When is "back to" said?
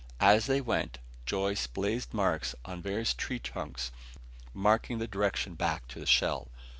5.53-5.99